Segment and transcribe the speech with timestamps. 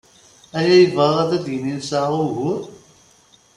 [0.57, 2.61] Aya yebɣa ad d-yini nesɛa ugur?